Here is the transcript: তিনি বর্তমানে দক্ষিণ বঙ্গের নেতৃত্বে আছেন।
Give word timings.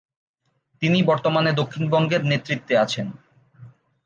তিনি 0.81 0.99
বর্তমানে 1.03 1.51
দক্ষিণ 1.53 1.83
বঙ্গের 1.89 2.21
নেতৃত্বে 2.25 2.73
আছেন। 2.77 3.07